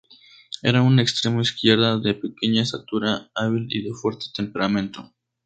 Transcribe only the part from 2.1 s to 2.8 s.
pequeña